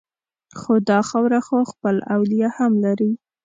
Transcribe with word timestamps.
خو 0.59 0.73
دا 0.89 0.99
خاوره 1.09 1.39
خو 1.47 1.57
خپل 1.71 1.95
اولیاء 2.15 2.51
هم 2.57 2.71
لري 2.83 3.11